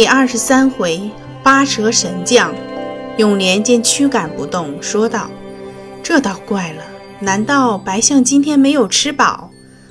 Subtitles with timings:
[0.00, 1.10] 第二十三回，
[1.42, 2.54] 八蛇神将。
[3.18, 5.30] 永莲见驱赶不动，说道
[6.02, 6.82] ：“这倒怪了，
[7.20, 9.50] 难道白象今天没有吃饱，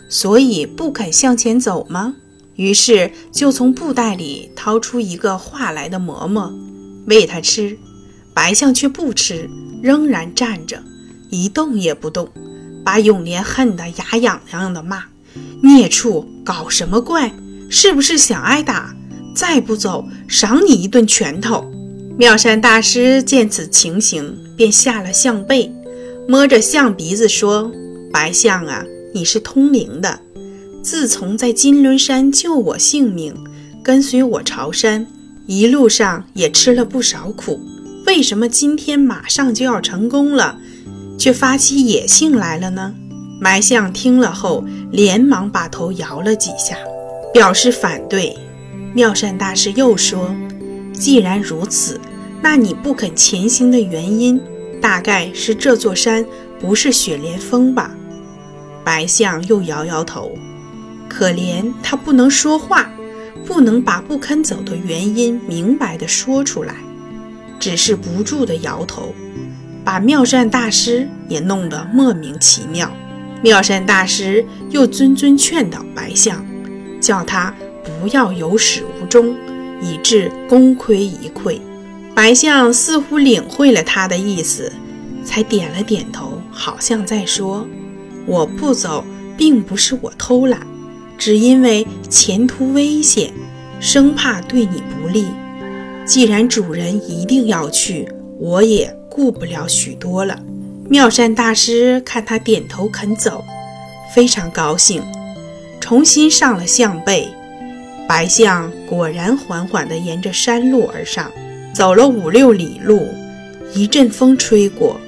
[0.10, 2.16] 所以不肯向前走吗？”
[2.58, 6.52] 于是就从布袋里掏出一个化来的馍馍，
[7.06, 7.78] 喂他吃。
[8.34, 9.48] 白象却不吃，
[9.84, 10.82] 仍然站着，
[11.30, 12.28] 一动也不动，
[12.84, 15.04] 把永莲恨得牙痒痒的骂
[15.62, 17.32] ：“孽畜，搞什么怪？
[17.70, 18.92] 是不是想挨打？”
[19.40, 21.72] 再不走，赏你一顿拳头！
[22.18, 25.74] 妙善大师见此情形，便下了象背，
[26.28, 27.72] 摸着象鼻子说
[28.12, 30.20] ：“白象啊，你是通灵的。
[30.84, 33.34] 自从在金轮山救我性命，
[33.82, 35.08] 跟随我朝山，
[35.48, 37.62] 一路上也吃了不少苦。
[38.06, 40.60] 为什么今天马上就要成功了，
[41.18, 42.94] 却发起野性来了呢？”
[43.42, 46.76] 白象听了后，连忙把头摇了几下，
[47.34, 48.36] 表示反对。
[48.94, 50.36] 妙善大师又说
[50.94, 52.00] ：“既然如此，
[52.42, 54.42] 那你不肯前行的原因，
[54.82, 56.26] 大概是这座山
[56.60, 57.96] 不是雪莲峰吧？”
[58.84, 60.32] 白象又摇摇头，
[61.08, 62.92] 可怜他不能说话，
[63.46, 66.74] 不能把不肯走的原因明白地说出来，
[67.60, 69.14] 只是不住地摇头，
[69.86, 72.92] 把妙善大师也弄得莫名其妙。
[73.44, 76.44] 妙善大师又谆谆劝导白象，
[77.00, 77.54] 叫他。
[78.00, 79.36] 不要有始无终，
[79.82, 81.60] 以致功亏一篑。
[82.16, 84.72] 白象似乎领会了他的意思，
[85.24, 87.68] 才点了点头，好像在说
[88.26, 89.04] ：“我不走，
[89.38, 90.66] 并不是我偷懒，
[91.18, 93.34] 只因为前途危险，
[93.80, 95.28] 生怕对你不利。
[96.06, 98.08] 既然主人一定要去，
[98.40, 100.40] 我也顾不了许多了。”
[100.90, 103.44] 妙善大师看他点头肯走，
[104.16, 105.04] 非常高兴，
[105.80, 107.30] 重新上了象背。
[108.10, 111.32] 白象果然缓缓地沿着山路而上，
[111.72, 113.08] 走了五六里路，
[113.72, 115.00] 一阵风吹过，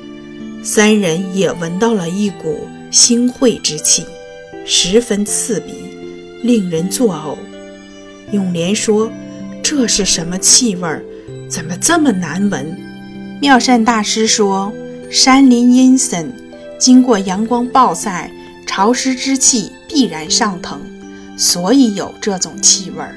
[0.61, 4.05] 三人也闻到了一股腥秽之气，
[4.67, 5.73] 十分刺鼻，
[6.43, 7.35] 令人作呕。
[8.31, 9.11] 永莲说
[9.63, 10.87] ：“这是什么气味？
[11.49, 12.77] 怎么这么难闻？”
[13.41, 14.71] 妙善大师说
[15.09, 16.31] ：“山林阴森，
[16.77, 18.31] 经过阳光暴晒，
[18.67, 20.79] 潮湿之气必然上腾。”
[21.41, 23.15] 所以有这种气味儿。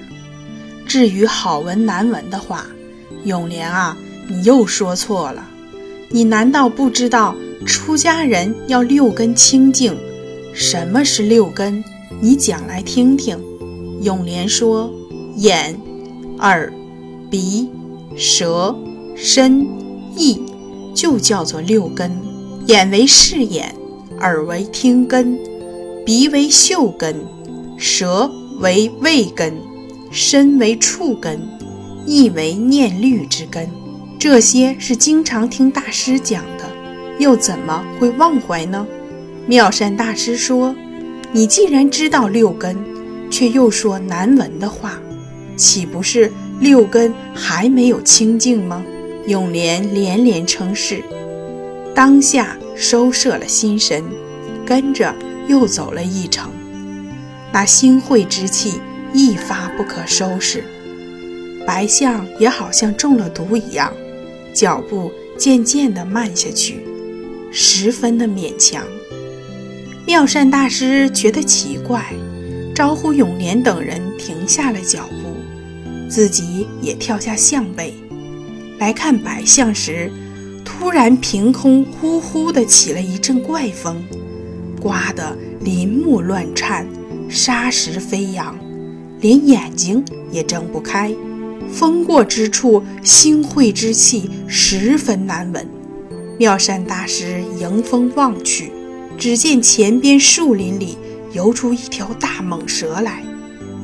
[0.86, 2.66] 至于好闻难闻的话，
[3.24, 3.94] 永莲啊，
[4.26, 5.46] 你又说错了。
[6.08, 7.34] 你难道不知道
[7.66, 9.94] 出家人要六根清净？
[10.54, 11.84] 什么是六根？
[12.18, 13.38] 你讲来听听。
[14.00, 14.90] 永莲说：
[15.36, 15.78] 眼、
[16.38, 16.72] 耳、
[17.30, 17.68] 鼻、
[18.16, 18.74] 舌、
[19.14, 19.66] 身、
[20.16, 20.40] 意，
[20.94, 22.10] 就叫做六根。
[22.68, 23.74] 眼为视眼，
[24.20, 25.38] 耳为听根，
[26.06, 27.14] 鼻为嗅根。
[27.86, 29.52] 舌为味根，
[30.10, 31.38] 身为触根，
[32.06, 33.68] 意为念虑之根。
[34.18, 36.64] 这些是经常听大师讲的，
[37.18, 38.86] 又怎么会忘怀呢？
[39.46, 40.74] 妙善大师说
[41.30, 42.74] ：“你既然知道六根，
[43.30, 44.98] 却又说难闻的话，
[45.54, 48.82] 岂不是六根还没有清净吗？”
[49.28, 51.04] 永莲连连称是，
[51.94, 54.02] 当下收摄了心神，
[54.64, 55.14] 跟着
[55.48, 56.50] 又走了一程。
[57.54, 58.80] 那腥秽之气
[59.12, 60.64] 一发不可收拾，
[61.64, 63.92] 白象也好像中了毒一样，
[64.52, 66.80] 脚步渐渐地慢下去，
[67.52, 68.82] 十分的勉强。
[70.04, 72.12] 妙善大师觉得奇怪，
[72.74, 77.94] 招呼永年等人停下了脚步，自己也跳下象背，
[78.80, 80.10] 来看白象时，
[80.64, 84.02] 突然凭空呼呼地起了一阵怪风，
[84.82, 86.84] 刮得林木乱颤。
[87.28, 88.56] 沙石飞扬，
[89.20, 91.14] 连眼睛也睁不开。
[91.72, 95.66] 风过之处，腥秽之气十分难闻。
[96.38, 98.70] 妙善大师迎风望去，
[99.16, 100.98] 只见前边树林里
[101.32, 103.22] 游出一条大蟒蛇来，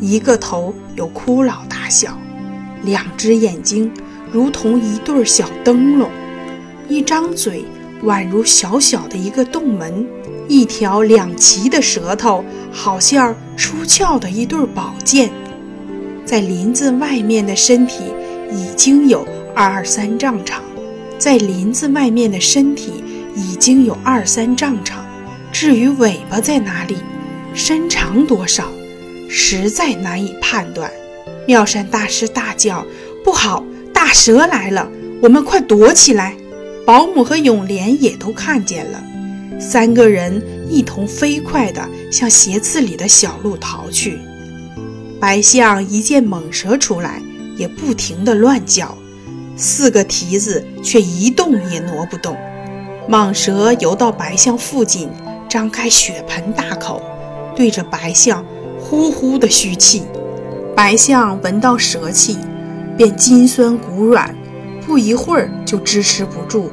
[0.01, 2.19] 一个头有骷髅大小，
[2.85, 3.91] 两只眼睛
[4.33, 6.11] 如同一对小灯笼，
[6.89, 7.65] 一张嘴
[8.05, 10.07] 宛如小小的一个洞门。
[10.51, 15.31] 一条两齐的舌头，好像出鞘的一对宝剑，
[16.25, 18.03] 在林子外面的身体
[18.51, 19.25] 已经有
[19.55, 20.61] 二三丈长，
[21.17, 22.95] 在林子外面的身体
[23.37, 25.07] 已经有二三丈长。
[25.53, 26.97] 至于尾巴在哪里，
[27.55, 28.65] 身长多少，
[29.29, 30.91] 实在难以判断。
[31.47, 32.85] 妙善大师大叫
[33.25, 34.91] ：“不好，大蛇来了！
[35.23, 36.35] 我们快躲起来！”
[36.85, 39.01] 保姆和永莲也都看见了。
[39.61, 44.19] 三个人一同飞快地向鞋子里的小路逃去。
[45.21, 47.23] 白象一见猛蛇出来，
[47.57, 48.97] 也不停地乱叫，
[49.55, 52.35] 四个蹄子却一动也挪不动。
[53.07, 55.11] 蟒蛇游到白象附近，
[55.47, 57.03] 张开血盆大口，
[57.55, 58.43] 对着白象
[58.81, 60.05] 呼呼地嘘气。
[60.75, 62.39] 白象闻到蛇气，
[62.97, 64.35] 便筋酸骨软，
[64.87, 66.71] 不一会儿就支持不住，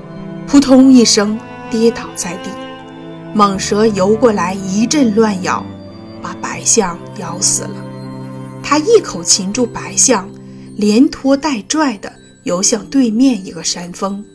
[0.48, 1.38] 扑通一声
[1.70, 2.50] 跌倒在地。
[3.38, 5.64] 蟒蛇游过来，一阵乱咬，
[6.24, 7.86] 把白象咬死了。
[8.64, 10.28] 他一口擒住白象，
[10.76, 12.12] 连拖带拽地
[12.46, 14.26] 游向对面一个山峰。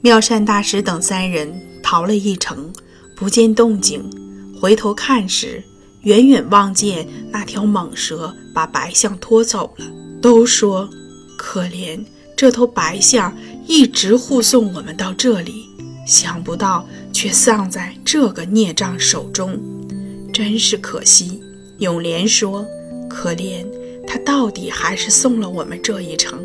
[0.00, 2.72] 妙善大师等三人逃了一程，
[3.16, 4.08] 不见动静，
[4.60, 5.60] 回头看时，
[6.02, 9.86] 远远望见那条蟒蛇把白象拖走了。
[10.20, 10.88] 都说
[11.36, 12.00] 可怜，
[12.36, 13.36] 这头白象
[13.66, 15.52] 一直护送我们到这里，
[16.06, 19.58] 想不到却丧在这个孽障手中，
[20.32, 21.40] 真是可惜。
[21.78, 22.66] 永莲说
[23.08, 23.66] ：“可怜。”
[24.04, 26.44] 他到底还是送了我们这一程，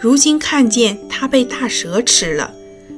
[0.00, 2.52] 如今看见他被大蛇吃了，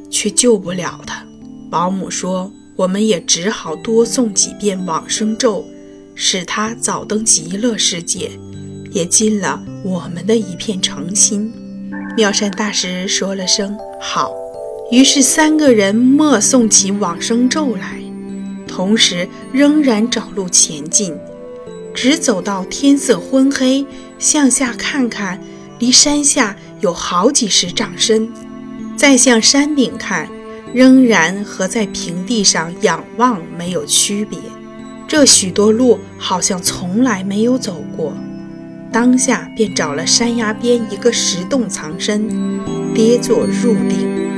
[0.09, 1.27] 却救不了他。
[1.69, 5.67] 保姆说，我们也只好多诵几遍往生咒，
[6.15, 8.31] 使他早登极乐世界，
[8.93, 11.53] 也尽了我们的一片诚心。
[12.17, 14.33] 妙善大师说了声好，
[14.91, 18.03] 于是三个人默诵起往生咒来，
[18.67, 21.15] 同时仍然找路前进。
[21.95, 23.87] 直走到天色昏黑，
[24.19, 25.41] 向下看看，
[25.79, 28.27] 离山下有好几十丈深；
[28.97, 30.29] 再向山顶看，
[30.75, 34.39] 仍然和在平地上仰望没有区别。
[35.07, 38.13] 这许多路好像从来没有走过。
[38.93, 42.29] 当下便找了山崖边一个石洞藏身，
[42.93, 44.30] 跌坐入定。